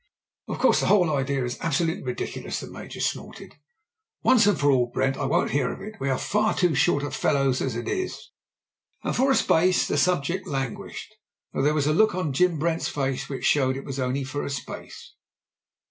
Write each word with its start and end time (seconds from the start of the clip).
"Of 0.47 0.57
course, 0.57 0.79
the 0.79 0.87
whole 0.87 1.15
idea 1.15 1.45
is 1.45 1.59
absolutely 1.61 2.01
ridiculous." 2.01 2.59
The 2.59 2.71
Major 2.71 2.99
snorted. 2.99 3.57
"Once 4.23 4.47
and 4.47 4.59
for 4.59 4.71
all. 4.71 4.87
Brent, 4.87 5.15
I 5.15 5.25
won't 5.25 5.51
hear 5.51 5.71
of 5.71 5.79
it. 5.79 5.99
We're 5.99 6.17
far 6.17 6.55
too 6.55 6.73
short 6.73 7.03
of 7.03 7.15
fellows 7.15 7.61
as 7.61 7.75
it 7.75 7.87
is." 7.87 8.31
And 9.03 9.15
for 9.15 9.29
a 9.29 9.35
space 9.35 9.87
the 9.87 9.99
subject 9.99 10.47
languished, 10.47 11.13
though 11.53 11.61
there 11.61 11.75
was 11.75 11.85
a 11.85 11.93
look 11.93 12.15
on 12.15 12.33
Jim 12.33 12.57
Brent's 12.57 12.87
face 12.87 13.29
which 13.29 13.45
showed 13.45 13.77
it 13.77 13.85
was 13.85 13.99
only 13.99 14.23
for 14.23 14.43
a 14.43 14.49
space. 14.49 15.13